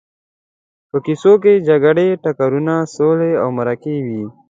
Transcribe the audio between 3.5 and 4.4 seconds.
مرکې وي.